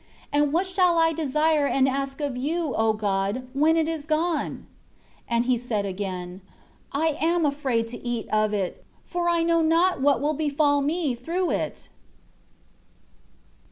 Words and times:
And 0.33 0.51
what 0.51 0.65
shall 0.65 0.97
I 0.97 1.13
desire 1.13 1.67
and 1.67 1.87
ask 1.87 2.21
of 2.21 2.35
you, 2.35 2.73
O 2.73 2.91
God, 2.93 3.45
when 3.53 3.77
it 3.77 3.87
is 3.87 4.07
gone?" 4.07 4.65
5 5.27 5.27
And 5.27 5.45
he 5.45 5.59
said 5.59 5.85
again, 5.85 6.41
"I 6.91 7.15
am 7.21 7.45
afraid 7.45 7.85
to 7.89 8.03
eat 8.03 8.27
of 8.29 8.51
it; 8.51 8.83
for 9.05 9.29
I 9.29 9.43
know 9.43 9.61
not 9.61 10.01
what 10.01 10.19
will 10.19 10.33
befall 10.33 10.81
me 10.81 11.13
through 11.13 11.51
it." 11.51 11.89